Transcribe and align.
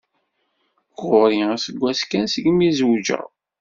Ɣur-i 1.05 1.41
aseggas 1.55 2.01
kan 2.09 2.25
segmi 2.33 2.69
zewǧeɣ. 2.77 3.25